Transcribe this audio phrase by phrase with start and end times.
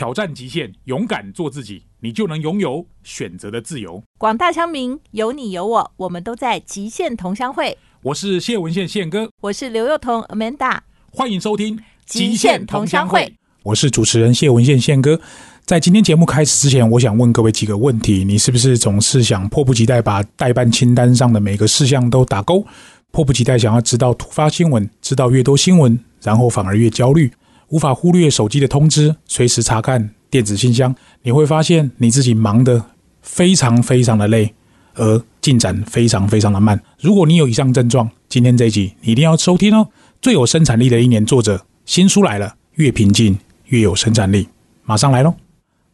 [0.00, 4.02] 挑战极限，勇敢做自己，你就能拥有选择的自由。
[4.16, 7.76] 广大乡民，有你有我，我们都在极限同乡会。
[8.00, 10.78] 我是谢文宪宪哥，我是刘幼彤 Amanda，
[11.12, 11.76] 欢迎收听
[12.06, 13.20] 《极限同乡会》。
[13.62, 15.20] 我是主持人谢文宪宪哥。
[15.66, 22.64] 在今天节目开始之前，我想问各位几个问题：你是不是总是想迫不及待把代办清单上的每个事项都打勾？
[23.10, 27.30] 迫不及待想要知道突发新闻，知道越多新闻，然后反而越焦虑，
[27.70, 30.94] 无法忽略手机的通知，随时查看电子信箱。
[31.22, 32.84] 你会发现你自己忙得
[33.22, 34.54] 非常非常的累，
[34.94, 36.80] 而进展非常非常的慢。
[37.00, 39.88] 如果你有以上症状，今天这一集你一定要收听哦。
[40.20, 44.48] 最有生产力的一年，作者新书来了，越平静越有生产力，
[44.84, 45.34] 马上来喽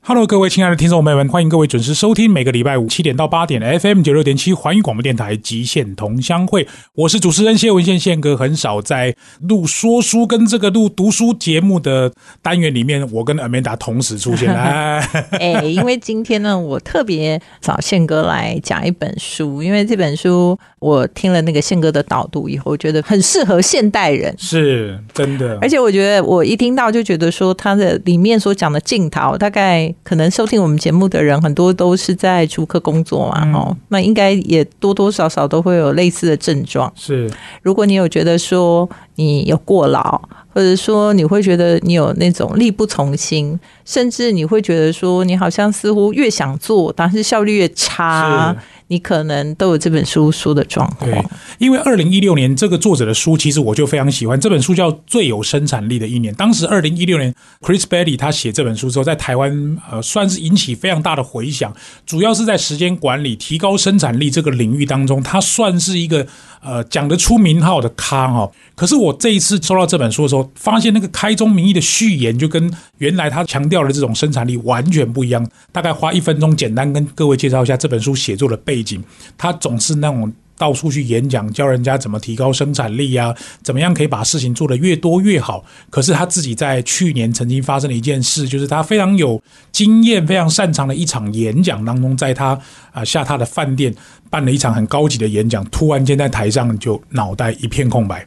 [0.08, 6.68] ！Hello，各位亲爱的听众朋友们，欢迎各位准时收听每个礼拜五七点到八点的 FM 九六点七环宇广播电台极限同乡会。
[6.94, 14.54] 我是主持人谢文宪宪哥，很少在录说书跟这个录读书节目的单元里面，我跟 Amanda 同时出现。
[14.54, 25.58] 哎，因为今天呢，我特别找宪哥来讲一本书，因为这本书我听了那个宪哥的导读以后，我觉得很适合现代人，是真的。
[25.60, 29.92] 而且我觉得我一听到就觉得说，他的里面所讲的镜头大概。
[30.02, 36.92] 可能收听我们节目的人很多都是在主客工作嘛，哦，那应该也多多少少都会有类似的症状。
[36.94, 37.30] 是，
[37.62, 40.20] 如果你有觉得说你有过劳，
[40.54, 48.56] 或者说你会觉得你有那种力不从心，甚至你会觉得说你好像似乎越想做，但是效率越差。
[48.88, 51.10] 你可能都有这本书书的状况。
[51.10, 51.24] 对，
[51.58, 54.38] 因为二零一六年这个作者的书，其实我就非常喜欢。
[54.40, 56.32] 这本书叫《最有生产力的一年》。
[56.36, 61.74] 当时二零一六年，Chris Bailey 他写这本书之后，在台湾呃算是引起非常大的回响。
[62.06, 66.24] 主要是在时间管理、提高生产力这个领域当中，他算是一个
[66.62, 68.48] 呃讲得出名号的咖哈。
[68.76, 75.44] 可是我这一次收到这本书的时候，发现那个开宗明义的序言就跟原来他强调的这种生产力完全不一样。
[75.72, 78.75] 大概花一分钟，简单跟各位介绍一下这本书写作的背。
[78.76, 79.02] 背景，
[79.38, 85.64] 他总是那种到处去演讲，教人家怎么提高生产力啊，怎么样可以把事情做得越多越好。
[85.88, 89.42] 可是他自己在去年曾经发生了一件事，就是他非常有
[89.72, 92.58] 经验、非常擅长的一场演讲当中，在他
[92.92, 93.94] 啊下榻的饭店
[94.28, 98.26] 办了一场很高级的演讲，突然间在台上就脑袋一片空白，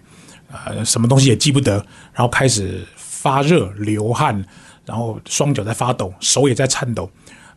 [0.51, 1.73] 呃，什么东西也记不得，
[2.13, 4.43] 然后开始发热、流汗，
[4.85, 7.09] 然后双脚在发抖，手也在颤抖。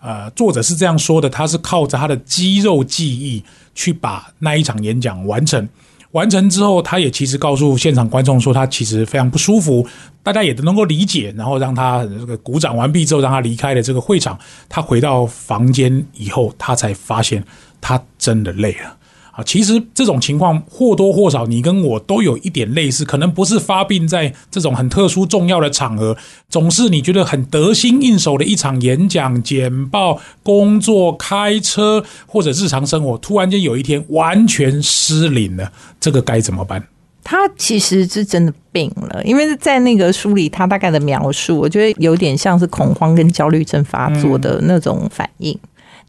[0.02, 3.42] 呃，作者是这样说的：他是靠着他的肌肉记忆
[3.74, 5.66] 去把那一场演讲完成。
[6.10, 9.86] 完成之后，他也其实告诉现场观众说，他其实非常不舒服。
[10.22, 14.38] 大家也都能够理解，然后让他这个鼓掌完毕之后，让他离开了这个会场。
[14.68, 17.42] 他回到房间以后，他才发现
[17.80, 18.96] 他真的累了。
[19.32, 26.14] 啊，其实这种情况或多或少，你跟我都有一点类似，可能不是发病在这种很特殊重要的场合，
[26.50, 36.86] 总是你觉得很得心应手的一场演讲、简报、工作、开车或者日常生活，突然间有一天完全失灵了，这个该怎么办？
[37.24, 45.56] 他其实是真的病了，因为在那个书里，他大概的描述，我觉得有点像是恐慌跟焦虑症发作的那种反应。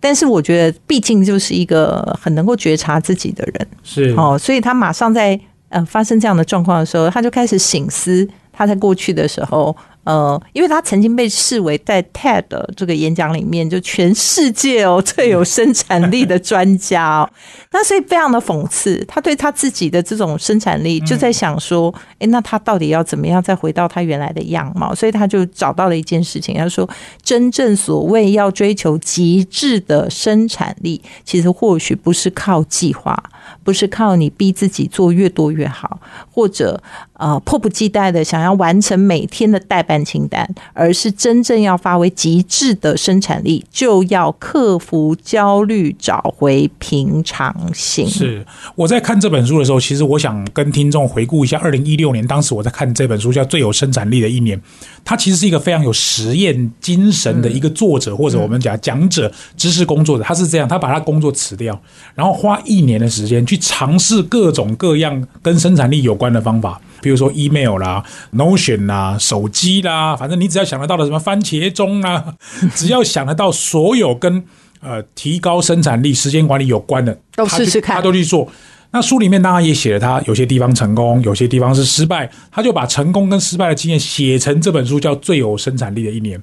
[0.04, 9.74] 但是我觉得，毕竟就是一个很能够觉察自己的人，是哦，所以他马上在呃发生这样的状况的时候，他就开始醒思，他在过去的时候。
[10.04, 12.44] 呃，因为他曾经被视为在 TED
[12.76, 17.30] 这个演讲里面，就全世界哦最有生产力的专家哦，
[17.72, 24.94] 那所以非常的讽刺，他对他自己的这种生产力就在想说，哎，那他到底要怎么样再回到他原来的样貌？
[24.94, 26.90] 所以他就找到了一件事情，他说，
[27.22, 33.18] 真正所谓要追求极致的生产力，其实或许不是靠计划，
[33.64, 36.00] 不是靠你逼自己做越多越好，
[36.32, 36.82] 或者。
[37.16, 48.06] 呃，迫不及待的想要完成每天的代办清单，而是真正要发挥极致的生产力，就要克服焦虑，找回平常心。
[48.06, 54.58] 是我在看这本书的时候，其实我想跟听众回顾一下，二零一六年，当时我在看这本书叫《最有生产力的一年》，
[55.06, 60.24] 他其实是一个非常有实验精神的一个作者，或者我们讲讲者、知识工作者。
[60.26, 61.80] 他是这样，他把他工作辞掉，
[62.16, 66.80] 然后花一年的时间去尝试各种各样跟生产力有关的方法。
[67.02, 68.02] 比如说 email 啦、
[68.34, 72.34] Notion 啦、手机啦，反正你只要想得到的什么番茄钟啊，
[72.74, 74.42] 只要想得到所有跟
[74.80, 78.48] 呃提高生产力、时间管理有关的，都试试看，他都去做。
[78.92, 86.40] 那书里面当然也写了他有些地方成功，有些地方是失败，他就把成功跟失败的经验写成这本书，叫《最有生产力的一年》。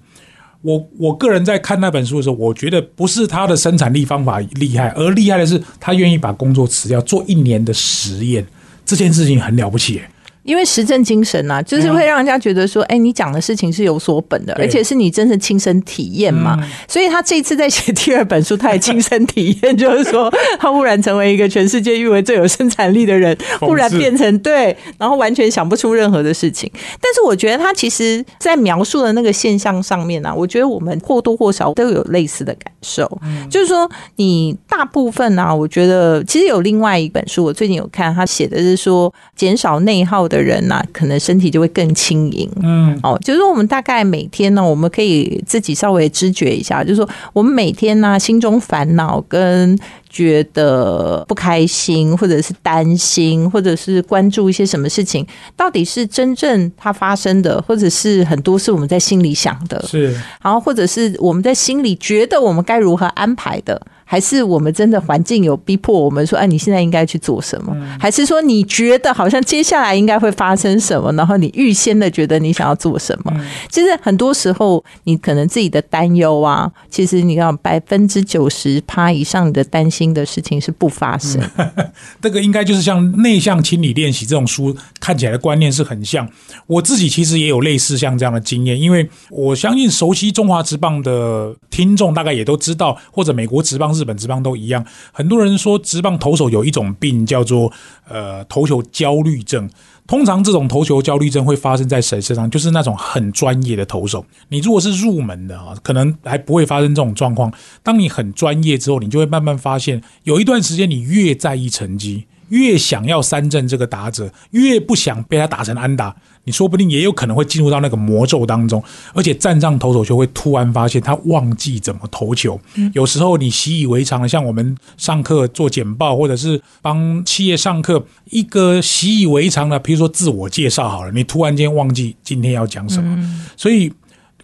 [0.63, 8.47] 我我个人在看那本书的时候，我觉得不是他的生产力方法厉害，而厉害的是他愿意把工作辞掉，做一年的实验，
[8.85, 10.01] 这件事情很了不起。
[10.43, 16.57] 因为实证精神呐、就是会让人家觉得说，哎、你讲的事情是有所本的，而且是你真的亲身体验嘛。
[16.89, 26.71] 所以他这次在写第二本书，他也亲身体验，就是说 他忽然成为一个全世界誉为最有生产力的人，忽然变成对，然后完全想不出任何的事情。
[27.01, 33.07] 但是我觉得他其实，在描述的那个现象上面呢、啊，我觉得我们或多或少都有类似的感受，
[33.51, 42.51] 就是说你大部分呢、啊，我觉得其实有另外一本书，我最近有看，他写的是说减少内耗的人呐、可能身体就会更轻盈。
[42.63, 49.79] 嗯，哦，就是说我们大概每天呢，我们可以自己稍微知觉一下，就是说我们每天呢心中烦恼跟
[50.09, 60.13] 觉得不开心，或者是担心，或者是关注一些什么事情，到底是真正它发生的，或者是很多是我们在心里想的，是。
[60.43, 63.81] 然后或者是我们在心里觉得我们该如何安排的，
[64.11, 67.73] 还是我们真的环境有逼迫我们说，哎，你现在应该去做什么？
[67.97, 73.33] 还是说你觉得好像接下来应该会发生什么，然后你预先的觉得你想要做什么？
[73.71, 81.41] 其实很多时候你可能自己的担忧啊，其实你看百分之九十趴以上你的担心的事情是不发生。
[82.21, 86.29] 这个应该就是像内向清理练习这种书看起来的观念是很像。
[86.67, 94.85] 我自己其实也有类似像这样的经验，因为我相信熟悉中华职棒的听众大概也都知道，或者美国职棒、日本职棒都一样。
[95.13, 97.71] 很多人说职棒投手有一种病叫做
[98.09, 99.69] 呃投球焦虑症。
[100.07, 102.51] 通常这种投球焦虑症会发生在谁身上？
[102.51, 104.27] 就是那种很专业的投手。
[104.49, 107.53] 你如果是入门的啊，可能还不会发生这种状况。
[107.85, 116.15] 当你很专业之后，你就会慢慢发现，有一段时间你越在意成绩，越想要三振这个打者，越不想被他打成安打，
[116.45, 118.81] 你说不定也有可能会进入到那个魔咒当中，
[119.15, 122.61] 而且站上投手就会突然发现他忘记怎么投球。
[122.93, 133.19] 有时候你习以为常的，像我们上课做简报，或者是帮企业上课，一个习以为常的，比如说自我介绍好了，你突然间忘记今天要讲什么，
[133.57, 133.93] 所以。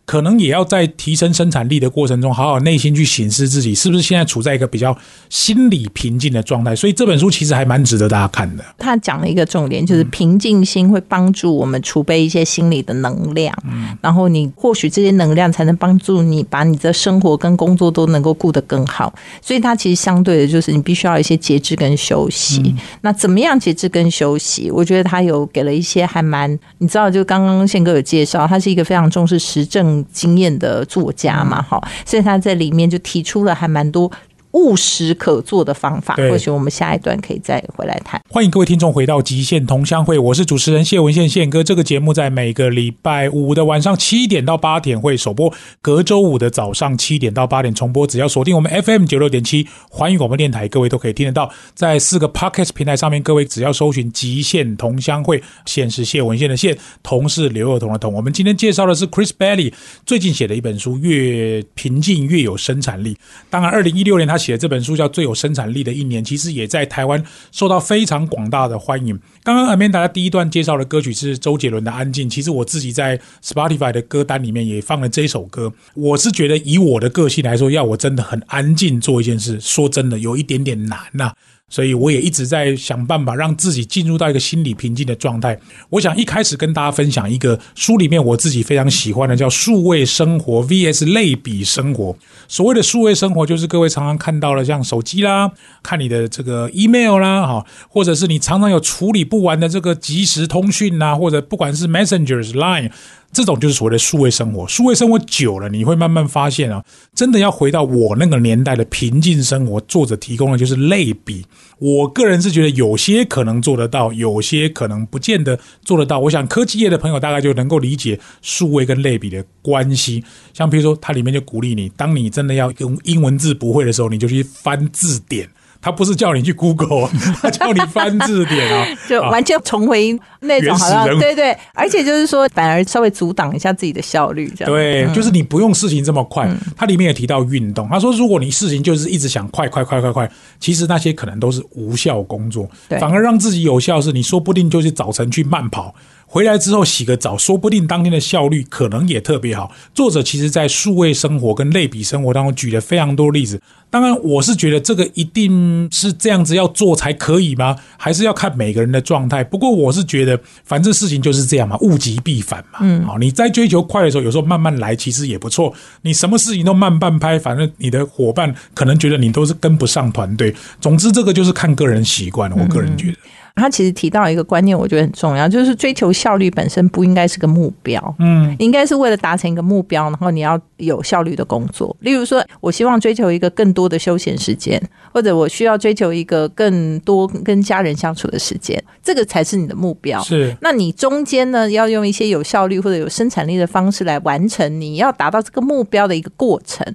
[0.06, 4.96] 可能也要在提升生产力的过程中，好好内心去审视自己是不是现在处在一个比较
[5.28, 6.76] 心理平静的状态。
[6.76, 8.64] 所以这本书其实还蛮值得大家看的。
[8.78, 13.52] 他讲了一个重点，就是平静心会帮助我们储备一些心理的能量，
[14.00, 19.12] 然后你或许这些能量才能帮助你把你的生活跟工作都能够顾得更好。
[19.42, 22.72] 所以它其实相对的就是你必须要一些节制跟休息。
[23.00, 24.70] 那怎么样节制跟休息？
[24.70, 34.10] 我觉得他有给了一些还蛮，你知道，就刚刚宪哥有介绍，他是一个非常重视实证经验的作家嘛，哈，所以他在里面就提出了还蛮多。
[34.56, 38.18] 务实可做的方法，或许我们下一段可以再回来谈。
[38.30, 41.62] 欢迎各位听众回到《极限同乡会》，我是主持人谢文宪宪哥。
[41.62, 48.06] 这个节目在每个礼拜五的晚上七点到八点会首播，隔周五的早上七点到八点重播。
[48.06, 51.52] 只要锁定我们 FM 九六点七环宇广播电台，各位都可以听得到。
[51.74, 58.10] 在四个 Podcast 平台上面，各位只要搜寻“极限同乡会”，现是谢文宪的宪，同是刘若彤的彤。
[58.14, 59.72] 我们今天介绍的是 Chris Bailey
[60.06, 63.14] 最近写的一本书，《越平静越有生产力》。
[63.50, 67.22] 当然，二零一六年他写的这本书叫《最有生产力的一年》，其实也在台湾
[67.52, 69.18] 受到非常广大的欢迎。
[69.42, 75.72] 刚刚 Amanda 第一段介绍的歌曲是周杰伦的《安静》，其实我自己在 Spotify 的歌单里面也放了这首歌。
[75.94, 81.32] 我是觉得以我的个性来说，要我真的很安静做一件事，说真的有一点点难呐、
[81.68, 85.58] 所以我也一直在想办法让自己进入到一个心理平静的状态。
[85.90, 92.12] 我想一开始跟大家分享一个书里面我自己非常喜欢的，叫《数位生活 VS 类比生活》。
[92.46, 95.50] 所谓的数位生活，就是各位常常看到了，像手机啦，
[95.82, 102.92] 看你的这个 email 啦，哈，或者是你常常有处理不完的这个即时通讯啦，或者不管是 Messengers、Line。
[103.32, 104.66] 这种就是所谓的数位生活。
[104.66, 106.82] 数位生活久了，你会慢慢发现啊，
[107.14, 109.80] 真的要回到我那个年代的平静生活。
[109.82, 111.44] 作者提供的就是类比。
[111.78, 116.18] 我个人是觉得有些可能做得到，有些可能不见得做得到。
[116.20, 120.24] 我想科技业的朋友大概就能够理解数位跟类比的关系。
[120.54, 125.46] 像比如说，它里面就鼓励你，当你真的要用英文字不会的时候，你就去翻字典。
[125.86, 127.08] 他不是叫你去 Google，
[127.40, 134.74] 他叫你翻字典啊， 就完全重回那种好像对对，而且就是说，反而稍微阻挡一下自己的效率，这样。
[134.74, 136.52] 对，就是你不用事情这么快。
[136.76, 140.28] 它里面也提到运动，他说，如果你事情就是一直想快快快快快，
[140.58, 142.98] 其实那些可能都是无效工作，对。
[142.98, 145.94] 反而让自己有效是，你说不定就是早晨去慢跑。
[146.26, 149.70] 回来之后洗个澡，说不定当天的效率可能也特别好。
[149.94, 153.60] 作者其实在数位生活跟类比生活当中举了非常多例子。
[153.88, 157.76] 当然，我是觉得这个一定是这样子要做才可以吗？
[157.96, 159.44] 还是要看每个人的状态？
[159.44, 162.80] 不过我是觉得，反正事情就是这样嘛，物极必反嘛。
[162.82, 165.72] 嗯，好，你在追求快的时候，有时候慢慢来其实也不错。
[166.02, 170.52] 你什么事情都慢半拍，反正你的伙伴可能觉得你都是跟不上团队。
[170.80, 172.56] 总之，这个就是看个人习惯了。
[172.58, 173.16] 我个人觉得。
[173.56, 181.96] 他其实提到一个观念，我觉得很重要，就是追求效率本身不应该是个目标，嗯，应该是为了达成一个目标，然后你要有效率的工作。
[182.00, 184.80] 例如说，我希望追求一个更多的休闲时间，
[185.12, 190.22] 或者我需要追求一个更多跟家人相处的时间，这个才是你的目标。
[190.22, 196.86] 是那你中间呢，要用一些有效率或者有生产力的方式来完成你要达到这个目标的一个过程。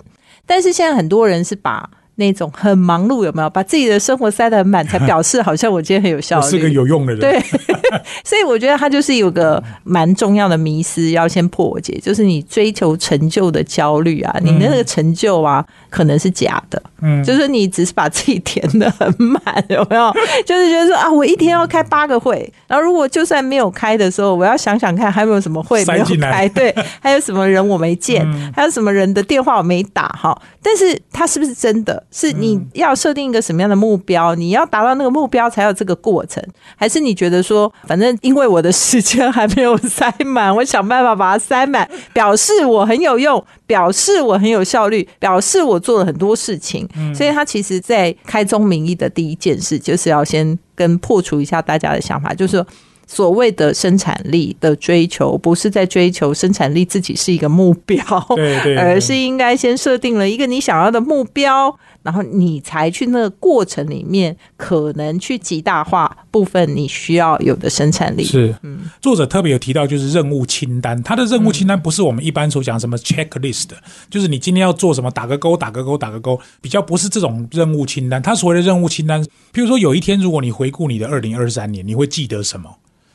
[0.45, 3.49] 但是现在很多人是把那种很忙碌，有没有？
[3.49, 6.49] 把自己的生活塞得很满，才表示好像我今天很有效率。
[6.49, 6.69] 是个。
[6.71, 7.39] 有用的人，对，
[8.23, 20.11] 所以我觉得他就是有个蛮重要的迷思，要先破解，就是你追求成就的焦虑啊，你的那个成就啊，可能是假的，嗯，就是你只是把自己填的很满， 有没有？
[20.45, 30.35] 就是觉得说啊，我一天要开八个会，然后如果就算没有开的时候，我要想想看还有没有什么会没有开，对， 还有什么人我没见，嗯还有什么人的电话我没打哈。
[30.63, 32.01] 但是它是不是真的？
[32.11, 34.35] 是你要设定一个什么样的目标？
[34.35, 36.41] 你要达到那个目标才有这个过程，
[36.75, 46.87] 还是你觉得说，反正因为我的时间还没有塞满，我想办法把它塞满，表示我很有用，表示我很有效率，表示我做了很多事情。
[47.13, 52.65] 所以他其实，在开宗明义的第一件事，就是要先跟破除一下大家的想法，就是说。
[53.07, 58.05] 所谓的生产力的追求，不是在追求生产力自己是一个目标，
[58.37, 68.23] 对对对而是应该先设定了一个你想要的目标，然后你才去那个过程里面，可能去极大化部分你需要有的生产力。
[68.23, 71.01] 是，嗯作者特别有提到，就是任务清单。
[71.03, 73.69] 他的任务清单不是我们一般所讲什么 checklist，
[74.09, 78.21] 就是你今天要做什么，打个勾，打个勾，打个勾，比较不是这种任务清单。
[78.21, 82.69] 他所谓的任务清单，譬如说有一天，如果你回顾你的二零二三年，你会记得什么？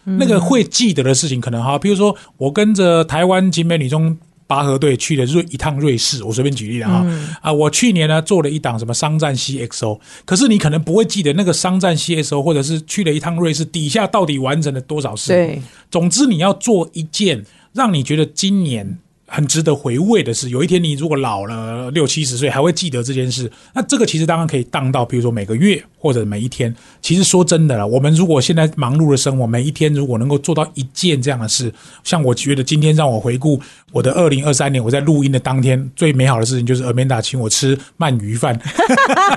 [0.05, 4.17] 那个会记得的事情，可能哈，譬如说我跟着台湾景美女中。
[4.47, 7.07] 拔河队去了瑞一趟瑞士，我随便举例了哈、
[7.41, 15.33] 啊，我去年呢做了一档什么商战 CXO，可是你可能不会记得那个商战 CXO，或者是去了一趟瑞士底下到底完成了多少事。
[15.33, 15.61] 对，
[15.91, 20.49] 总之你要做一件让你觉得今年很值得回味的事。
[20.51, 26.75] 有一天你如果老了六七十岁还会记得这件事，那这个其实当然可以当到，比如说每个月或者每一天。
[27.03, 31.73] 其实说真的了，我们如果现在忙碌的生活，每一天如果能够做到一件这样的事，
[32.03, 33.61] 像我觉得今天让我回顾
[33.93, 38.59] 我的二零二三年，我在录音的当天最美好的事情就是 Amanda 请我吃鳗鱼饭，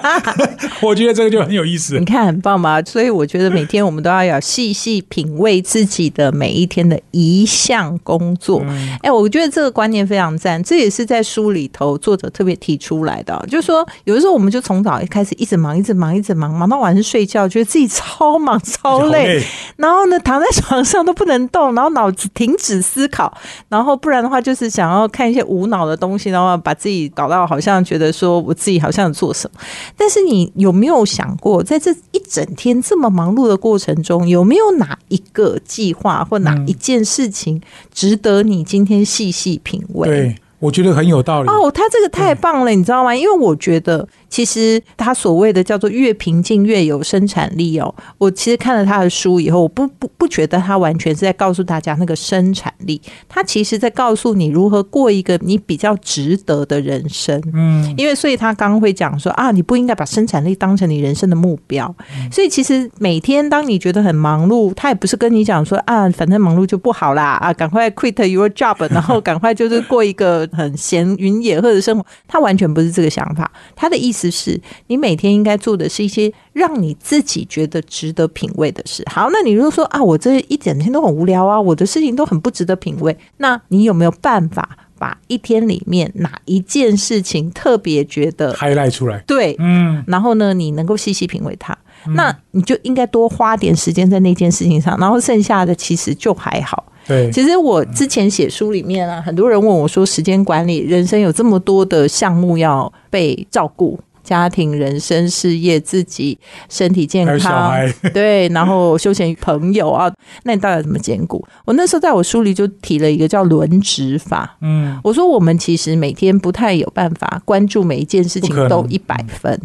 [0.82, 2.06] 我觉得这个就很有意思你。
[2.06, 2.82] 看很棒吧？
[2.84, 8.64] 所以我觉得每天我们都要有细细品味自己的每一天的一项工作。
[9.02, 19.42] 哎、我觉得这个观念非常赞，这也是在书里头作者特别提出来的哦，就是说有的时候我们就从早一开始一直忙，一直忙，一直忙，忙到晚上睡觉，觉得自己超忙超累，
[19.78, 23.34] 然后呢躺在床上都不能动，然后脑子停止思考，
[23.70, 29.60] 然后不然的话就是想要看一些无脑的东西，然后把自己搞到好像觉得说我自己好像有做什么。
[29.96, 37.62] 但是你有没有想过，在这一整天这么忙碌的过程中，有没有哪一个计划或哪一件事情
[37.94, 40.08] 值得你今天细细品味？
[40.08, 41.50] 对，我觉得很有道理。
[41.50, 43.16] 哦，他这个太棒了，你知道吗？
[43.16, 47.94] 因为我觉得，其实他所谓的叫做越平静越有生产力哦。
[48.18, 57.42] 我其实看了他的书以后，我不不不觉得他完全是在告诉大家那个生产力，他其实在告诉你如何过一个你比较值得的人生。
[57.54, 61.94] 嗯，因为所以他刚刚会讲说啊，你不应该把生产力当成你人生的目标。
[62.32, 72.06] 所以其实每天当你觉得很忙碌，他也不是跟你讲说啊，反正忙碌就不好啦啊，赶快 quit your job， 然后赶快就是过一个很闲云野鹤的生活。
[72.28, 79.04] 他完全不是这个想法，他的意思是你每天应该做的是一些让你自己觉得值得品味的事。
[79.06, 84.68] 好，那你如果说啊，我这一整天都很无聊啊，我的事情都很不值得品味，那你有没有办法？
[85.00, 89.18] 把一天里面哪一件事情特别觉得 highlight 出来。
[89.26, 91.74] 对，嗯，然后呢，你能够细细品味它，
[92.18, 96.84] 那你就应该多花点时间在那件事情上，然后剩下的其实就还好。
[97.08, 103.98] 对，其实我之前写书里面啊，很多人问我说，时间管理，人生有这么多的项目要被照顾。
[104.30, 106.38] 家庭、人生、事业、自己
[106.70, 110.08] 身体健康，孩， 对，然后休闲朋友啊，
[110.44, 111.44] 那你到底怎么兼顾？
[111.66, 119.60] 我那时候在我书里就提了一个叫轮值法，嗯，我说我们其实每天不太有办法关注每一件事情都一百分，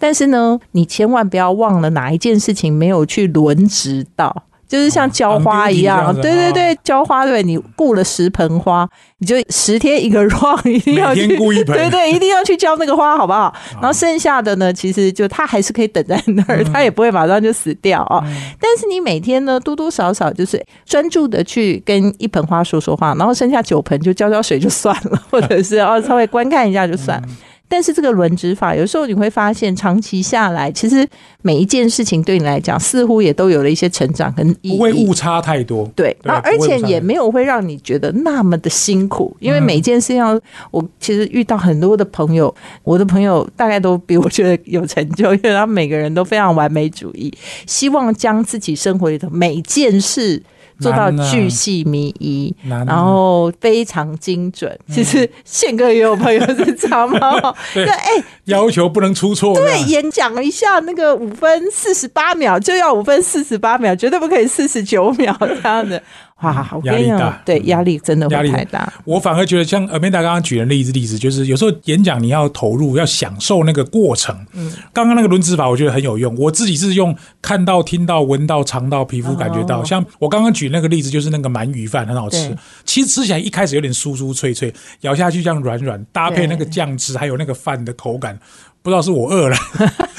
[0.00, 4.42] 但是呢，你千万不要忘了哪一件事情没有去轮值到。
[4.68, 8.86] 就是像浇花一样，哦对对对，浇花对，你雇了十盆花，
[9.18, 11.26] 你就十天一个 run，一定要去
[11.64, 13.52] 对对，一定要去浇那个花，好不好？
[13.80, 18.22] 然后剩下的呢，其实就它还是可以等在那儿，它也不会马上就死掉啊。
[18.60, 27.22] 但是你每天呢，多多少少就是专注的去跟一盆花说说话，然后剩下九盆就浇浇水就算了，或者是哦稍微观看一下就算。
[27.68, 31.06] 但是这个轮值法有时候你会发现，长期下来，其实
[31.42, 35.86] 每一件事情对你来讲，似乎也都有了一些成长跟意义，不会误差太多。
[35.94, 47.32] 对，然后而且也没有有会让你觉得那么的辛苦，因为每件事情要我其实遇到很多的朋友，我的朋友大概都比我觉得有成就，因为他们每个人都非常完美主义，
[47.66, 50.42] 希望将自己生活里的每件事。
[50.80, 54.78] 做到巨细靡遗，啊然后非常精准。
[54.92, 57.32] 其实宪哥也有朋友是这样吗？
[57.74, 59.54] 对对，哎，要求不能出错。
[59.54, 66.00] 对，演讲一下那个五分四十八秒就要五分四十八秒，绝对不可以四十九秒这样的。
[66.40, 68.92] 哇，我跟你讲压力大，对，压力真的压力会太大。
[69.04, 74.36] 我反而觉得像 Amanda 刚刚举的例子，例子就是有时候演讲你要投入，要享受那个过程。
[74.52, 79.80] 嗯，刚刚那个轮值法我觉得很有用，我自己是用看到、听到、闻到、尝到、皮肤感觉到。
[79.80, 88.38] 哦像我刚刚举那个例子，就是那个鳗鱼饭很好吃，其实吃起来一开始有点酥酥脆脆，咬下去这样软软，搭配那个酱汁，还有那个饭的口感，
[88.82, 89.56] 不知道是我饿了，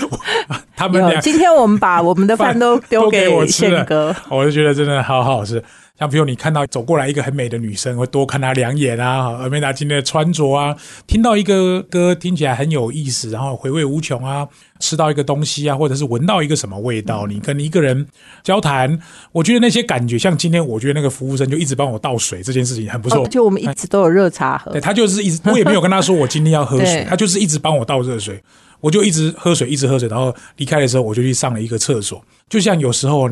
[0.09, 0.19] 我
[0.75, 4.15] 他们，俩今天我们把我们的饭都 丢都给我吃了宪哥。
[4.29, 5.63] 我就觉得真的好好吃。
[5.99, 9.37] 像比如你看到走过来一个很美的女生，会多看她两眼啊。
[9.37, 10.75] 阿梅达今天的穿着啊，
[11.05, 14.47] 听到一个歌听起来很有意思，然后回味无穷啊。
[14.79, 18.07] 吃到一个东西啊，或者是闻到一个什么味道，你跟一个人
[18.43, 18.97] 交谈，
[19.33, 23.25] 我觉得那些感觉，像今天我觉得那个服务生就一直帮我倒水，这件事情很不错。
[23.25, 28.41] 哦，就我们一直都有热茶喝对，他就是一直，我也没有跟他说我今天要喝水， 他就是一直帮我倒热水，
[28.79, 32.23] 我就一直喝水，一直喝水，然后离开的时候我就去上了一个厕所。
[32.47, 33.29] 就像有时候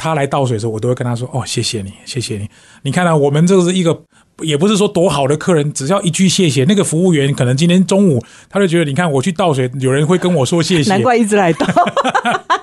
[0.00, 2.48] 他来倒水的时候，我都会跟他说：“哦，谢谢你，谢谢你。”
[2.82, 4.02] 你看啊，我们这是一个。
[4.42, 11.66] 也不是说多好的客人，只要一句谢谢，那个服务员可能今天中午他就觉得，你看我去倒水，有人会跟我说谢谢，难怪一直来倒。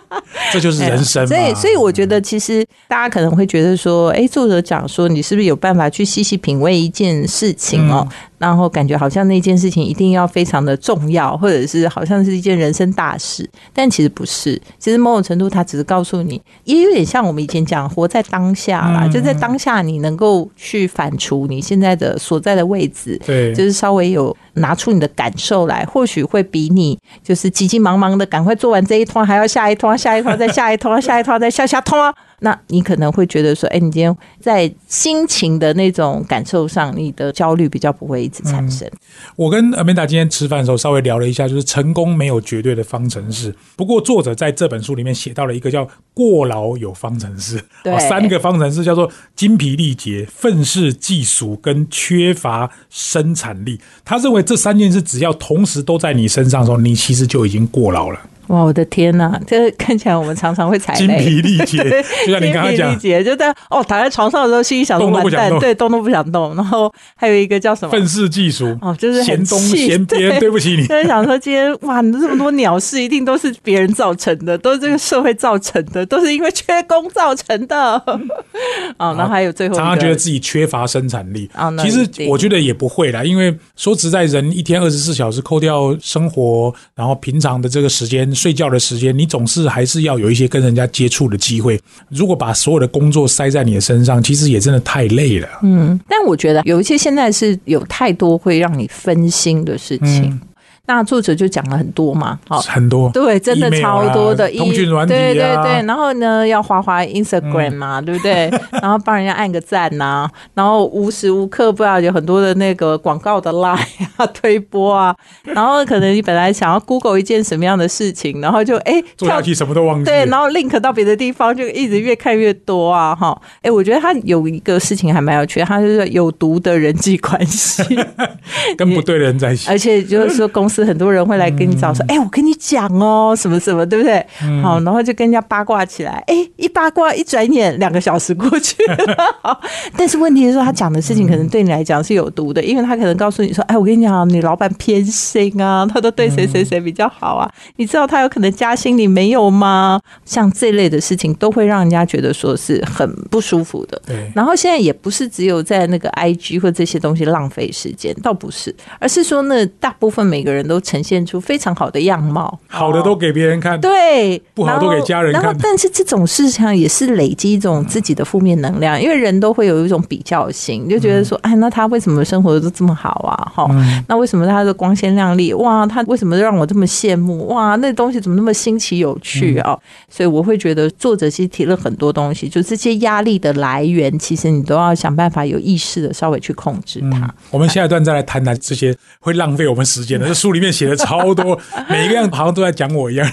[0.51, 1.27] 这就是人生嘛。
[1.27, 8.07] 所以，所以我觉得，其实大家可能会觉得说，哎，作者讲说，你是不是有办法去细细品味一件事情哦？
[8.37, 14.61] 然后感觉好像那件事情一定要非常的重要，或者是好像是一件人生大事，但其实不是。
[14.77, 32.13] 其实某种程度，它只是告诉你，也有点像我们以前讲活在当下啦，嗯就在当下，你能够去反刍你现在的所在的位置，对，就是稍微有拿出你的感受来，或许会比你就是急急忙忙的赶快做完这一通，还要下一通，下一通再下一通，下一通再下下通啊。
[32.39, 38.87] 那你可能会觉得说，哎，你今天在心情的那种感受上，你的焦虑比较不会一直产生。
[39.35, 43.55] 我跟 Amanda 今天吃饭的时候稍微聊了一下，就是成功没有绝对的方程式。
[43.75, 53.79] 不过作者在这本书里面写到了一个叫“过劳有方程式”，对哦，三个方程式叫做精疲力竭、愤世嫉俗跟缺乏生产力。
[54.05, 58.19] 他认为这三件事只要同时都在你身上的时候，你其实就已经过劳了。
[58.47, 61.07] 哇，我的天呐，这看起来我们常常会踩精。
[61.17, 61.77] 疲力竭，
[62.25, 66.55] 就像你刚刚讲精疲力，竭，就在哦躺在床上的时候，心里想说完蛋，动都不想动对，动都不想动。
[66.55, 67.91] 然后还有一个叫什么？
[67.91, 70.85] 愤世嫉俗，哦，就是嫌东气嫌边， 对不起你。
[70.87, 78.01] 就是想说，今天哇，你这么多鸟事，一定都是别人造成的，都是这个社会造成的，都是因为缺工造成的。
[78.97, 91.77] 哦，然后还有最后常常觉得自己缺乏生产力啊那其实我觉得也不会啦，因为说实在，人一天二十四小时扣掉生活，然后平常的这个时间、睡觉的时间，你总是还是要有一些跟人家接触的机会。
[92.09, 95.47] 如果把所有的工作塞在你的身上，其实也真的太累了。
[95.63, 100.25] 嗯，但我觉得有一些现在是有太多会让你分心的事情。
[100.25, 100.39] 嗯
[100.87, 105.17] 那作者就讲了很多嘛，好、很多对，真的超多的啊通讯软体啊。
[105.17, 108.49] 对对对，然后呢，要滑滑 Instagram 嘛，对不对？
[108.81, 113.77] 然后帮人家按个赞呐、然后无时无刻不知道有很多的那个广告的 line
[114.15, 123.39] 啊、 推播啊，然后可能你本来想要 Google 一件什么样的事情，然后就哎跳做下去什么都忘记对，然后 link 到别的地方，就一直越看越多啊，哈。
[123.61, 127.83] 哎，我觉得他有一个事情还蛮有趣的，他就是有毒的人际关系，
[128.77, 134.25] 跟不对的人在一起，而且就是说公司很多人会来跟你找说，哎、我跟你讲哦，什么什么，对不对？
[134.61, 138.97] 好，然后就跟人家八卦起来，哎，一八卦一转眼两个小时过去了。
[139.41, 139.59] 好
[139.97, 149.99] 但是问题是说，他讲的事情可能对你来讲是有毒的，因为他可能告诉你说，哎，我跟你讲，你老板偏心啊，他都对谁谁谁比较好啊，你知道他有可能加薪，你没有吗？
[150.25, 154.01] 像这类的事情都会让人家觉得说是很不舒服的。
[154.05, 173.51] 对，然后现在也不是只有在那个 IG 或这些东西浪费时间，倒不是，而是说呢，大部分每个人都呈现出非常好的样貌，好的都给别人看，对，不好都给家人看然后，但是这种事情也是累积一种自己的负面能量，因为人都会有一种比较心，就觉得说，哎，那他为什么生活的都这么好啊？
[173.55, 175.53] 哈、嗯那为什么他的光鲜亮丽？
[175.53, 177.47] 哇，他为什么让我这么羡慕？
[177.47, 179.77] 哇，那东西怎么那么新奇有趣啊？
[180.09, 187.33] 所以我会觉得作者其实提了很多东西，就这些压力的来源，其实你都要想办法有意识的稍微去控制它。
[187.51, 190.27] 我们下一段再来谈谈这些会浪费我们时间的。
[190.27, 193.31] 这书里里面写了超多， 每一个样好像都在讲我一样。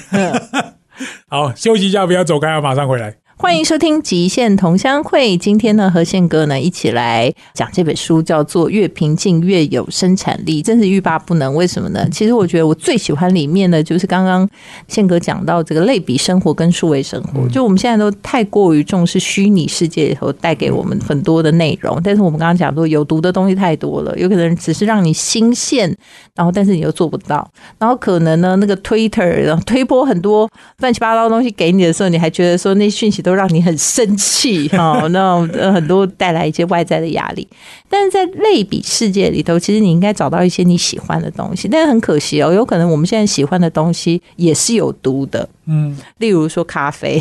[1.28, 3.16] 好，休息一下，不要走开啊，马上回来。
[3.36, 5.36] 欢迎收听《极限同乡会》。
[5.36, 11.52] 今天呢，和宪哥呢一起来讲这本书，叫做《越平静越有生产力》，真是欲罢不能。
[11.52, 12.08] 为什么呢？
[12.10, 14.48] 其实我觉得我最喜欢里面的，就是刚刚
[14.86, 17.46] 宪哥讲到这个类比生活跟数位生活。
[17.48, 25.94] 就我们现在都太过于重视虚拟世界以后带给我们很多的内容，但是我们刚刚讲说有毒的东西太多了，有可能只是让你新鲜，
[26.36, 33.23] 然后但是你又做不到，然后可能呢那个 Twitter 然后推播很多乱七八糟的东西给你的时候，你还觉得说那讯息。
[33.24, 35.40] 都让你很生气哈， 那
[35.72, 37.48] 很多带来一些外在的压力。
[37.88, 41.66] 但是在类比世界里头，其实你应该找到一些你喜欢的东西。
[41.66, 45.48] 但是很可惜哦，有可能我们现在喜欢的东西也是有毒的。
[45.66, 47.20] 嗯，例如说咖啡，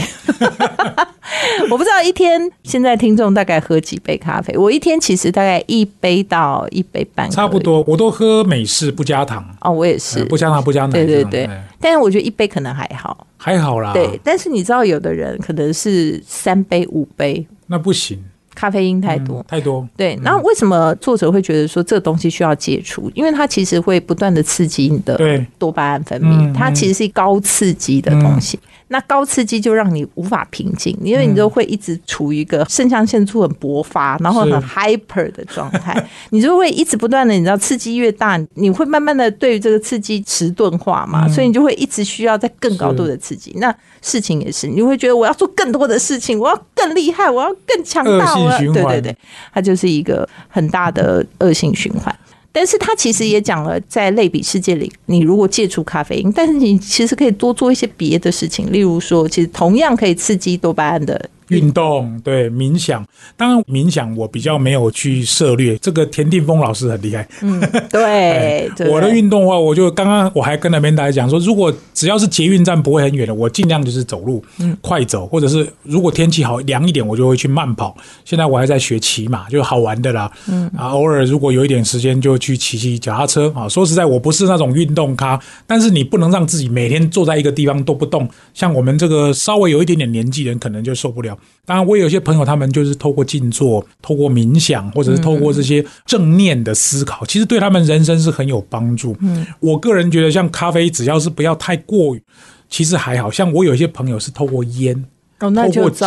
[1.70, 4.58] 我不知道一天现在听众大概喝几杯咖啡。
[4.58, 7.84] 我一天其实大概一杯到一杯半，差不多。
[7.88, 9.44] 我都喝美式不加糖。
[9.62, 10.92] 哦，我也是不加糖不加奶。
[10.92, 13.26] 对对对，但是我觉得一杯可能还好。
[13.38, 18.24] 还好啦，对，但是你知道，有的人可能是三杯五杯，那不行，
[18.56, 19.88] 咖啡因太多太多。
[19.98, 23.12] 对，那为什么作者会觉得说这个东西需要戒除？
[23.14, 25.18] 因为它其实会不断的刺激你的
[25.58, 28.60] 多巴胺分泌，它其实是高刺激的东西。
[28.90, 43.56] 那高刺激就让你无法平静，因为你就会一直处于一个肾上腺素很勃发，然后很 hyper 的状态， 你就会一直不断的，你知道刺激越大，你会慢慢的对于这个刺激迟钝化嘛，所以你就会一直需要在更高度的刺激。
[43.56, 48.36] 那事情也是，你会觉得我要做更多的事情，我要更厉害，我要更强大，
[48.74, 49.18] 对对对，
[49.54, 52.14] 它就是一个很大的恶性循环。
[52.56, 61.30] 但是他其实也讲了，在类比世界里，你如果戒除咖啡因，但是你其实可以多做一些别的事情，例如说，其实同样可以刺激多巴胺的。
[61.54, 63.06] 运动对冥想，
[63.38, 65.78] 当然冥想我比较没有去涉略。
[65.78, 68.70] 这个田定峰老师很厉害，嗯，对。
[68.90, 77.96] 我的运动话，我就刚刚我还跟那边大家讲说，如果只要是捷运站不会很远的，我尽量就是走路，嗯，快走，或者是如果天气好凉一点，我就会去慢跑。
[78.26, 83.68] 现在我还在学骑马，就好玩的啦，嗯啊，偶尔如果有一点时间就去骑骑脚踏车啊。
[83.70, 88.28] 说实在，我不是那种运动咖，但是你不能让自己每天坐在一个地方都不动。
[88.54, 91.38] 像我们这个稍微有一点点年纪人，可能就受不了。
[91.66, 99.16] 当然，我有些朋友，他们就是透过静坐、透过冥想，或者是透过这些正念的思考，其实对他们人生是很有帮助。
[99.22, 102.22] 嗯，我个人觉得，像咖啡，只要是不要太过于，
[102.70, 104.94] 其实还好像我有一些朋友是透过烟，
[105.40, 106.06] 透过酒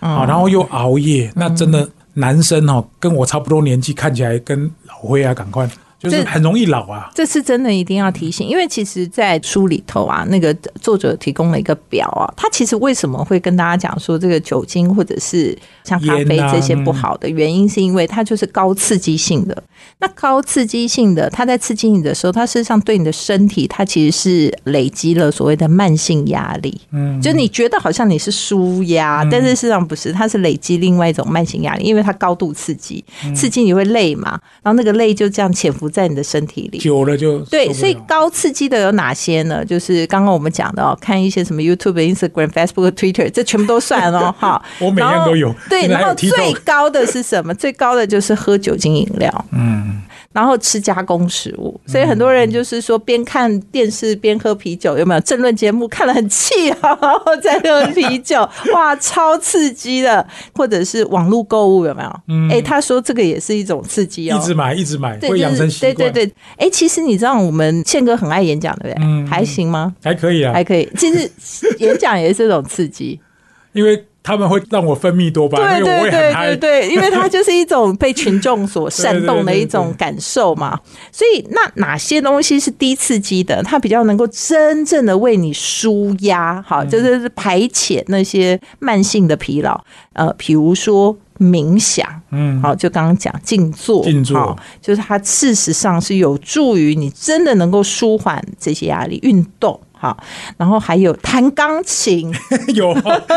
[0.00, 5.66] 啊，然后又熬夜，那真的男生哦，跟我差不多年纪，看起来跟老灰啊，赶快。
[6.02, 7.10] 就是很容易老啊！
[7.14, 19.62] 这是真的，一定要提醒，因为其实，在书里头啊，那个作者提供了一个表啊，他其实为什么会跟大家讲说这个酒精或者是像咖啡这些不好的原因，是因为它就是高刺激性的。
[19.98, 26.80] 那高刺激性的，它在刺激你的时候，它事实上对你的身体，它其实是累积了所谓的慢性压力。
[26.90, 35.91] 嗯，就你觉得好像你是舒压，但是事实上不是，它是累积另外一种慢性压力，因为它高度刺激，刺激你会累嘛，然后那个累就这样潜伏。
[35.92, 39.64] 在你的身体里久了就对，所以高刺激的有哪些呢？
[39.64, 44.34] 就是刚刚我们讲的哦，看一些什么 YouTube、Instagram、Facebook、Twitter，这全部都算哦。
[44.40, 45.54] 哈，我每天都有。
[45.68, 47.54] 对，然后最高的是什么？
[47.54, 49.44] 最高的就是喝酒精饮料。
[49.52, 50.02] 嗯。
[50.32, 55.20] 然后吃加工食物，所以很多人就是说边看电视边喝啤酒，有没有？
[55.20, 60.26] 政论节目看了很气啊， 然后再喝啤酒， 哇，超刺激的！
[60.54, 62.20] 或者是网络购物，有没有？
[62.28, 65.94] 嗯，哎，他说这个也是一种刺激哦，一直买，一直买，会养成习惯。
[65.94, 69.04] 对对对，哎，其实你知道我们宪哥很爱演讲，对不对？
[69.04, 69.94] 嗯，还行吗？
[70.02, 70.88] 还可以啊，还可以。
[70.96, 71.30] 其实
[71.78, 73.20] 演讲也是这种刺激，
[73.72, 74.04] 因为。
[74.22, 80.78] 他们会让我分泌多巴胺，对对对对对，因为它就是一种被群众所 煽动的一种感受嘛。
[81.10, 83.62] 所以，那哪些东西是低刺激的？
[83.62, 89.80] 它比较能够真正的为你舒压，好，就是排遣那些慢性的疲劳。
[90.12, 99.18] 呃，比如说冥想，嗯，好，就刚刚讲静坐，静坐，就是它事实上是有助于你真的能够舒缓这些压力。
[99.22, 99.80] 运动。
[100.02, 100.16] 好，
[100.56, 102.28] 然后还有弹钢琴，
[102.74, 102.92] 有，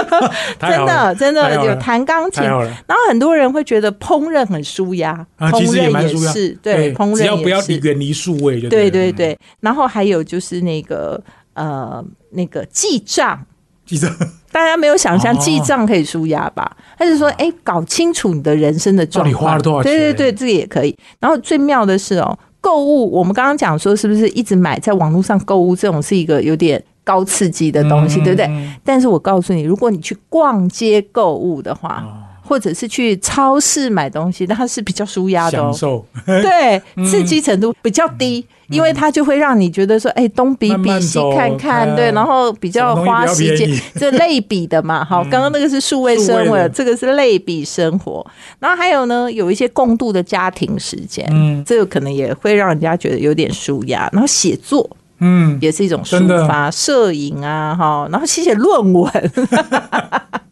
[0.59, 2.43] 真的真的有弹钢琴。
[2.43, 2.57] 然
[2.89, 9.37] 后很多人会觉得烹饪很舒压，烹饪也是对，烹饪只要不要远离数位就对对对。
[9.59, 11.21] 然后还有就是那个
[11.53, 13.45] 呃那个记账，
[13.85, 14.11] 记账，
[14.51, 16.75] 大家没有想象记账可以舒压吧？
[16.97, 19.91] 他就说，哎，搞清楚你的人生的状况，花了多少钱？
[19.91, 20.97] 对对对，这个也可以。
[21.19, 22.35] 然后最妙的是哦。
[22.65, 28.49] 购物，我们刚刚讲说，是不是一直买在网络上购物，这种是一个有点高刺激的东西，对不对？
[28.83, 32.03] 但是我告诉你，如果你去逛街购物的话，
[32.47, 35.71] 或者是去超市买东西，它是比较舒压的哦。
[35.71, 45.03] 享受，对， 刺激程度比较低，因为它就会让你觉得说，哎，东比比西看看，嗯对，然后比较花时间 这类比的嘛。
[45.03, 48.25] 好，刚刚那个是数位生活，这个是类比生活。
[48.59, 54.07] 然后还有呢，有一些共度的家庭时间，嗯这个可能也会让人家觉得有点舒压。
[54.11, 54.87] 然后写作
[55.19, 59.11] 嗯，也是一种抒发，摄影啊，哈，然后写写论文。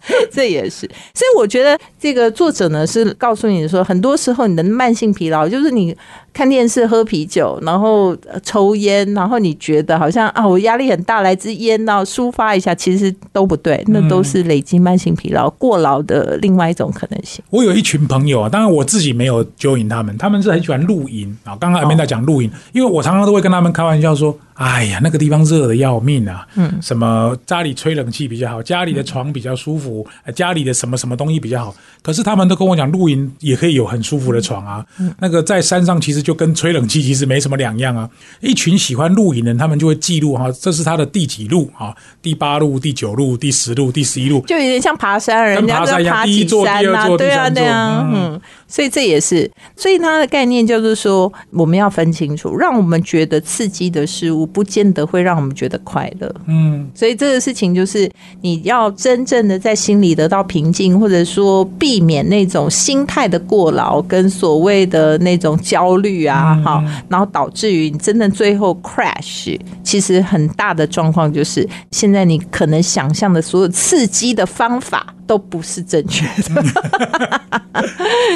[0.30, 0.82] 这也是，
[1.14, 5.96] 所以我觉得这个作者呢是告诉你说，很多时候你的慢性疲劳就是你
[6.34, 17.44] 看电视、喝啤酒，然后呃抽烟，然后你觉得好像啊我压力很大，来支烟然后抒发一下，其实都不对，那都是累积慢性疲劳、过劳的另外一种可能性。
[17.52, 21.56] 我有一群朋友啊，当然我自己没有揪引他们，他们是很喜欢露营啊。
[21.58, 34.84] 刚刚阿明在讲露营，因为我常常都会跟他们开玩笑说：“哎呀，那个地方热的要命啊，嗯，什么家里吹冷气比较好，家里的床比较舒服，呃家里的什么什么东西比较好。”可是他们都跟我讲，露营也可以有很舒服的床啊。
[35.20, 38.10] 那个在山上其实就跟吹冷气其实没什么两样啊。
[38.40, 41.94] 一群喜欢露营的人，他们就会记录哈，这是他的第几路啊？
[42.22, 44.42] 第八路、第九路、第十路、第十一路。
[44.48, 56.34] 就有点像爬山，人家爬山一样都要爬一座山呐、第二座对啊，第三座对啊，嗯嗯，所以这也是，所以它的概念就是说，我们要分清楚，让我们觉得刺激的事物，不见得会让我们觉得快乐。
[56.48, 58.10] 嗯，所以这个事情就是
[58.42, 69.60] 你要真正的在心里得到平静，或者说避免那种心态的过劳跟所谓的那种焦虑啊，嗯、然后导致于你真的最后 crash。
[69.84, 76.64] 其实很大的状况就是，现在你可能想象的所有刺激的方法都不是正确的，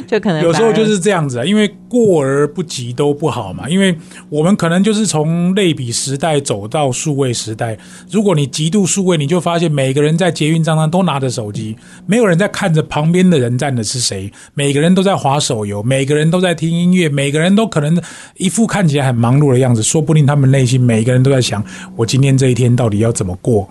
[0.08, 3.70] 就可能有时候就是这样子啊，因为过而不及都不好嘛。
[3.70, 3.96] 因为
[4.30, 7.78] 我们可能就是从类比时代走到数位时代。
[8.10, 18.02] 如果你极度数位，你就发现每个人在捷运上都拿着手机，没有人在看着旁边的人站的是谁，每个人都在划手游，每个人都在听音乐，每个人都可能
[18.38, 21.64] 一副看起来很忙碌的样子，说不定他们内心每个人都在想，
[21.96, 23.68] 我今天这一天到底要怎么过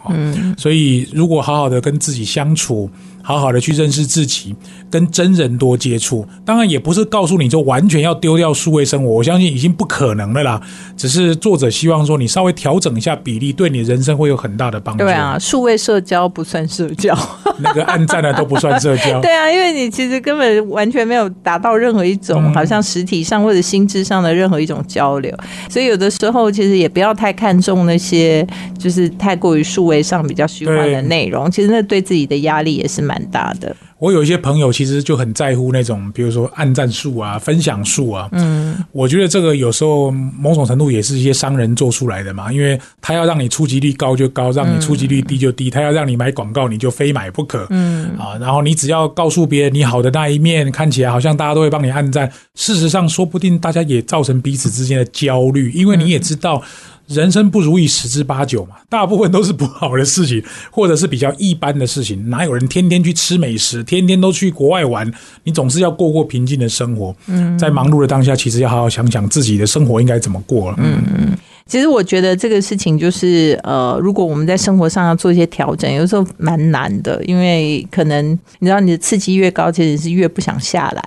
[0.57, 2.91] 所以如果好好的跟自己相处。
[3.27, 4.55] 好好的去认识自己，
[4.91, 6.27] 跟真人多接触。
[6.45, 10.61] 当然，也不是告诉你就完全要丢掉数位生活，我相信已经不可能了啦。
[10.97, 15.05] 只是作者希望说，你稍微调整一下比例，对你人生会有很大的帮助。
[15.05, 17.17] 对啊，，数位社交不算社交。
[17.59, 19.21] 那个暗赞的都不算社交。
[19.23, 25.35] 对啊，因为你其实根本完全没有达到任何一种嗯好像实体上或者心智上的任何一种交流，
[25.69, 28.47] 所以有的时候其实也不要太看重那些
[28.79, 33.75] 就是太过于数位上比较虚幻的内容，其实那对自己的压力也是蛮大的。
[33.99, 38.29] 我有一些朋友其实就很在乎那种，比如说按赞数啊、分享数啊。
[38.33, 47.67] 嗯，我觉得这个有时候某种程度也是一些商人做出来的嘛，因为他要让你触及率高就高，让你触及率低就低，他要让你买广告你就非买不可。
[47.71, 56.63] 嗯啊，然后你只要告诉别人你好的那一面，看起来好像大家都会帮你按赞，事实上说不定大家也造成彼此之间的焦虑，因为你也知道。
[57.07, 62.31] 人生不如意十之八九嘛，大部分都是不好的事情，或者是比较一般的事情。
[62.31, 65.11] 哪有人天天去吃美食，天天都去国外玩？
[65.45, 67.15] 你总是要过过平静的生活。
[67.27, 70.77] 嗯，在忙碌的当下，其实要好好想想自己的生活应该怎么过了。
[70.81, 81.03] 嗯，其实我觉得这个事情就是，呃，如果我们在生活上要做一些调整，有时候蛮难的，因为可能你知道你的刺激越高，其实是越不想下来。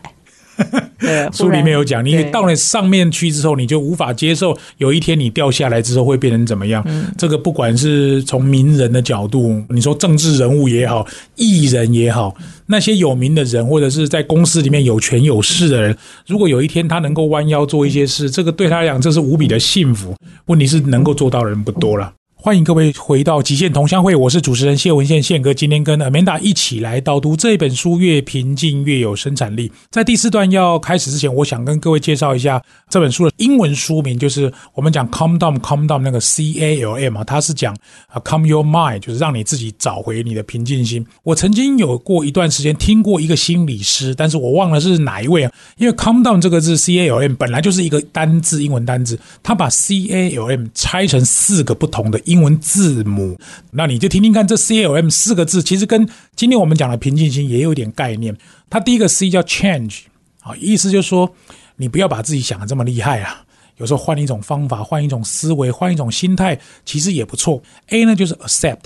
[1.00, 6.86] 对，书里面有讲，你到了上面去之后，你就无法接受有一天你掉下来之后会变成怎么样。
[7.17, 20.13] 这个不管是从名人的角度，你说政治人物也好，艺人也好，那些有名的人或者是在公司里面有权有势的人，如果有一天他能够弯腰做一些事，这个对他来讲这是无比的幸福。
[20.48, 22.12] 问题是能够做到的人不多了。
[22.41, 25.54] 欢迎各位回到极限同乡会，我是主持人谢文宪宪哥。
[25.54, 29.67] 今天跟 Amanda 一起来导读这本书《越平静越有生产力》。
[29.91, 37.75] 在第四段要开始之前，我想跟各位介绍一下这本书的英文书名，就是我们讲 Calm Down，Calm Down 那个 C A L M 啊，它是讲
[38.08, 41.06] 啊 Calm Your Mind，就是让你自己找回你的平静心。
[41.23, 53.38] 我曾经有过一段时间听过一个心理师，但是我忘了是哪一位啊，因为 Calm Down 这个字 C A L M 本来就是一个单字，英文单字，他把 C A L M 拆成四个不同的英文字母，
[53.72, 58.38] 那你就听听看，这 C L M 四个字其实跟今天我们讲的平静心也有点概念。
[58.70, 60.02] 它第一个 C 叫 Change，
[60.42, 61.34] 啊，意思就是说
[61.78, 63.44] 你不要把自己想的这么厉害啊。
[63.78, 67.62] 有时候换一种方法，换一种思维，换一种心态，其实也不错。
[67.88, 68.80] A 呢就是 accept，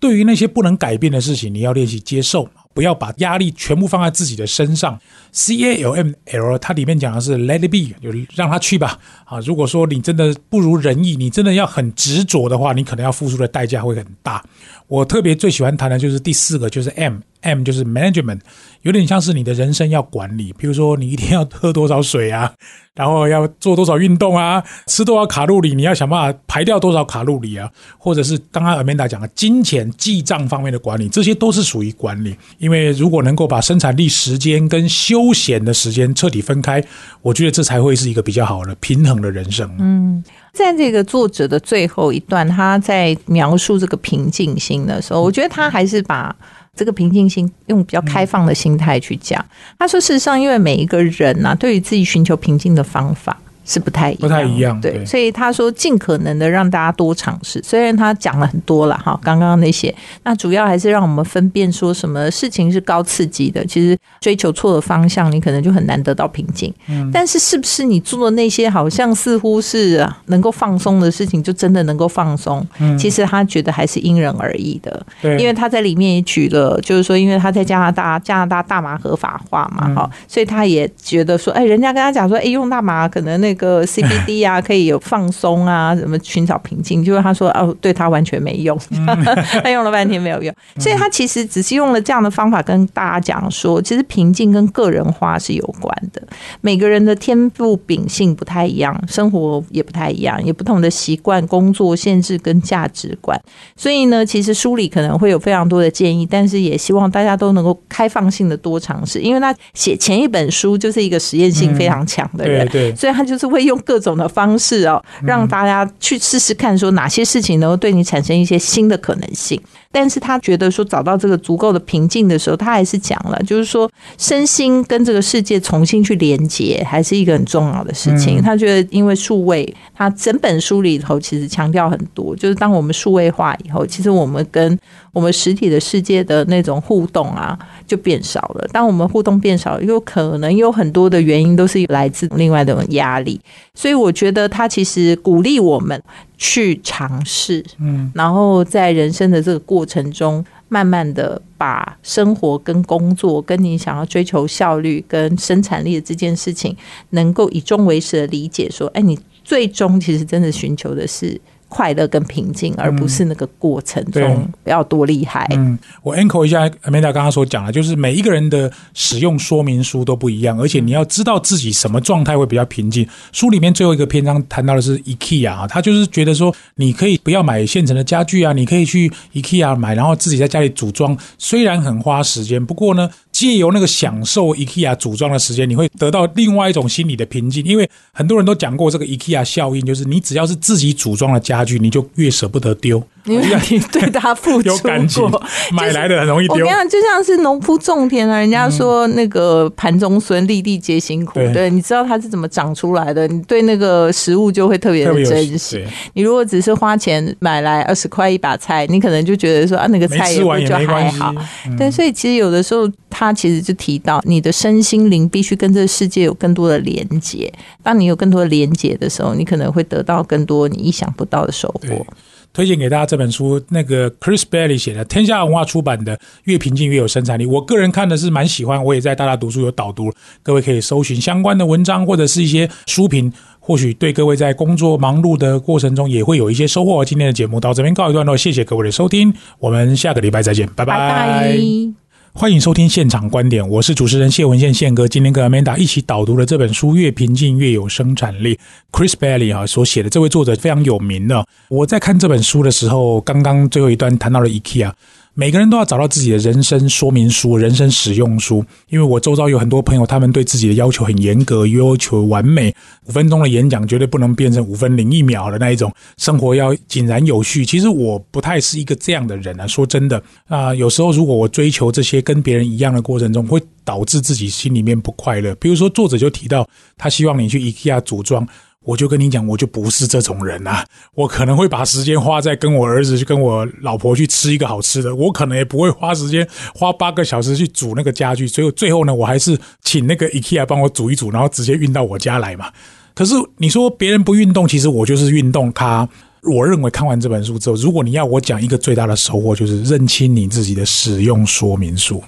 [0.00, 4.98] 对于那些不能改变的事情，你要练习接受，不要把压力全部放在自己的身上。
[5.30, 8.98] C A L M L 它里面讲的是 let it be，就让它去吧。
[9.24, 14.44] 啊，如果说你真的不如人意，你真的要很执着的话，你可能要付出的代价会很大。
[14.88, 18.40] 我特别最喜欢谈的就是第四个，就是 M M 就是 management，
[18.82, 22.52] 有点像是你的人生要管理，比如说你一天要喝多少水啊，
[22.94, 32.36] 然后要做多少运动啊，吃多少卡路里，你要想办法排掉多少卡路里啊，或者是刚刚 Amanda 讲的金钱记账方面的管理，这些都是属于管理。
[32.58, 36.82] 因为如果能够把生产力时间跟休闲的时间彻底分开，
[37.22, 39.68] 我觉得这才会是一个比较好的平衡的人生。
[39.78, 46.34] 嗯，在这个作者的最后一段，他在描述这个平静心的时候，我觉得他还是把
[46.74, 49.44] 这个平静心用比较开放的心态去讲。
[49.78, 53.38] 他说，事实上，因为每一个人呐、对于自己寻求平静的方法。
[53.64, 57.60] 是不太一样，不太一样对，对所以他说尽可能的让大家多尝试。
[57.62, 59.94] 虽然他讲了很多了哈，刚刚那些，
[60.24, 66.72] 那主要还是让我们分辨说什么事情是高刺激的，其实追求错的方向，你可能就很难得到平静。
[66.88, 72.66] 嗯但是是不是你做的那些好像似乎是啊能够放松的事情，就真的能够放松？
[72.78, 74.90] 嗯其实他觉得还是因人而异的。
[74.92, 89.06] 嗯对，因为他在里面也举了，就是说，因为他在加拿大，加拿大大麻合法化嘛，嗯哈、所以他也觉得说，哎，人家跟他讲说，哎，用大麻可能那个 CBD 啊， 可以有放松啊，什么寻找平静，就是他说，哦，对他完全没用，嗯。
[89.62, 96.22] 他用了半天没有用，所以他其实只是用了这样的方法跟大家讲说，其实平静跟个人化是有关的，
[96.60, 103.40] 每个人的天赋秉性不太一样，生活也不太一样，也不同的习惯、工作限制跟价值观。
[103.76, 112.66] 所以呢，其实书里可能会有非常多的建议，但是也希望大家都能够开放性的多尝试，因为他写前一本书就是一个实验性非常强的人。
[112.68, 112.96] 对对。
[112.96, 119.60] 所以他就是会用各种的方式哦，让大家去试试看，说哪些事情能够对你产生一些新的可能性。
[119.92, 128.38] 但是他觉得说找到这个足够的平静的时候，他还是讲了，就是说身心跟这个世界重新去连接，还是一个很重要的事情。
[128.38, 134.76] 嗯他觉得，因为数位，他整本书里头其实强调很多，就是当我们数位化以后，其实我们跟
[135.12, 138.66] 我们实体的世界的那种互动啊，就变少了。
[138.72, 143.38] 当我们互动变少，有可能有很多的原因都是来自另外的压力。
[143.74, 146.02] 所以我觉得他其实鼓励我们
[146.36, 156.76] 去尝试，嗯，然后在人生的这个过程中，慢慢的把生活跟工作，跟你想要追求效率跟生产力的这件事情，
[157.10, 161.40] 能够以终为始的理解，说，哎，你最终其实真的寻求的是。
[161.72, 165.48] 快乐跟平静，而不是那个过程中不要多厉害。
[165.52, 173.08] 嗯，我 echo 一下 Amanda 刚刚所讲的，就是每一个人的使用说明书都不一样，而且你要知道自己什么状态会比较平静。
[173.32, 187.64] 书里面最后一个篇章谈到的是 IKEA 啊，他就是觉得说，你可以不要买现成的家具啊，你可以去 IKEA 买，然后自己在家里组装，虽然很花时间，不过呢，借由那个享受 IKEA 组装的时间，你会得到另外一种心理的平静。
[187.64, 196.70] 因为很多人都讲过这个 IKEA 效应，就是你只要是自己组装的家具，你就越舍不得丢，因为你对它付出 有感情过，，买来的很容易丢我跟你。
[196.70, 201.34] 讲，就像是农夫种田啊，人家说那个盘中孙，粒粒皆辛苦。
[201.34, 205.84] 对对，你知道它是怎么长出来的，你对那个食物就会特别的珍惜。
[206.14, 211.32] 你如果只是花钱买来二十块一把菜，你可能就觉得说啊，那个菜也不就还好。。
[211.66, 217.52] 嗯对，所以其实有的时候，他其实就提到你的身心灵必须跟这个世界有更多的连接。
[217.82, 222.04] 当你有更多的连接的时候，你可能会得到更多你意想不到的收对获。
[222.52, 227.46] 推荐给大家这本书，那个 Chris Bailey 写的，天下文化出版的《越平静越有生产力》。
[227.48, 230.12] 我个人看的是蛮喜欢，我也在大大读书有导读，
[230.42, 237.04] 各位可以搜寻相关的文章或者是一些书评，或许对各位在工作忙碌的过程中也会有一些收获。
[237.04, 242.01] 今天的节目到这边告一段落，谢谢各位的收听，我们下个礼拜再见，拜拜拜。
[242.34, 245.06] 欢迎收听现场观点，我是主持人谢文宪宪哥。
[245.06, 248.54] 今天跟 Amanda 一起导读了这本书《越平静越有生产力》
[248.90, 251.46] ，Chris Bailey 啊所写的这位作者非常有名的。
[251.68, 254.90] 我在看这本书的时候，刚刚最后一段谈到了 IKEA。
[255.34, 262.74] 每个人都要找到自己的人生说明书、人生使用书，因为我周遭有很多朋友，他们对自己的要求很严格，要求完美。
[263.06, 267.64] 五分钟的演讲绝对不能变成五分零一秒的那一种，生活要井然有序。
[267.64, 275.54] 其实我不太是一个这样的人啊，说真的啊、有时候如果我追求这些跟别人一样的过程中，会导致自己心里面不快乐。
[275.54, 276.68] 比如说作者就提到，
[276.98, 278.46] 他希望你去 IKEA 组装。
[278.84, 280.84] 我就跟你讲，我就不是这种人啊！
[281.14, 288.46] 我可能会把时间花在跟我儿子去跟我老婆去吃一个好吃的，我可能也不会花时间花八个小时去煮那个家具。
[288.46, 292.70] 所以最后呢，我还是请那个 IKEA 帮我煮一煮，然后直接运到我家来嘛。
[293.14, 296.08] 可是你说别人不运动，其实我就是运动咖。
[296.42, 302.20] 我认为看完这本书之后，如果你要我讲一个最大的收获，就是认清你自己的使用说明书。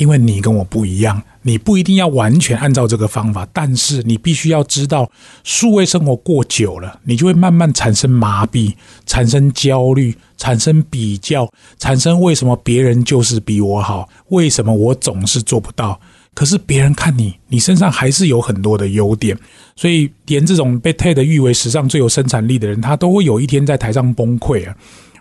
[0.00, 5.10] 因为你跟我不一样，你不一定要完全按照这个方法，但是你必须要知道，
[5.44, 8.72] 数位生活过久了，你就会慢慢产生麻痹，
[9.04, 11.46] 产生焦虑，产生比较，
[11.78, 16.00] 产生为什么别人就是比我好，为什么我总是做不到？
[16.32, 19.36] 可是别人看你，你身上还是有很多的优点，
[19.76, 24.74] 所以连这种被 TED 誉为史上最有生产力的人，他都会有一天在台上崩溃啊！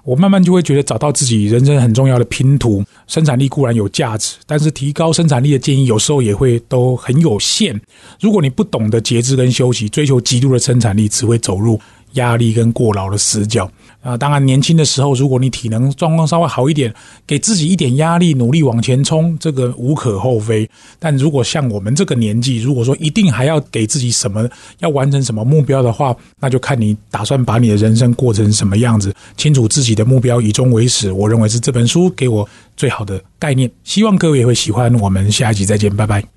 [0.03, 2.83] 我慢慢就会觉得，找到自己人生很重要的拼图。
[3.07, 7.79] 生产力固然有价值，但是提高生产力的建议有时候也会都很有限。
[8.19, 11.79] 如果你不懂得节制跟休息，追求极度的生产力，只会走入
[12.13, 13.69] 压力跟过劳的死角。
[14.01, 16.93] 啊，当然，年轻的时候，如果你体能状况稍微好一点，
[17.27, 20.69] 给自己一点压力，努力往前冲，这个无可厚非。
[20.97, 24.47] 但如果像我们这个年纪，如果说一定还要给自己什么，
[24.79, 29.13] 要完成什么目标的话，那就看你打算把你的人生过成什么样子。
[29.35, 32.47] 清楚自己的目标，以终为始，我认为是这本书给我
[32.77, 33.69] 最好的概念。
[33.83, 34.93] 希望各位也会喜欢。
[34.99, 36.29] 我们下一集再见，拜拜。